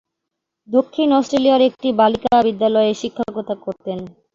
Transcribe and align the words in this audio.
দক্ষিণ 0.69 1.07
অস্ট্রেলিয়ার 1.17 1.61
একটি 1.69 1.87
বালিকা 1.99 2.33
বিদ্যালয়ে 2.47 2.91
শিক্ষকতা 3.01 3.55
করতেন। 3.65 3.99